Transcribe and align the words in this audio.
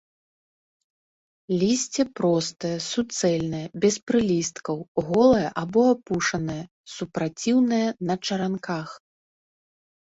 Лісце 1.63 2.03
простае, 2.19 2.71
суцэльнае, 2.91 3.61
без 3.85 3.95
прылісткаў, 4.07 4.77
голае 5.13 5.47
або 5.65 5.81
апушанае, 5.95 6.59
супраціўнае, 6.99 7.87
на 8.11 8.21
чаранках. 8.29 8.89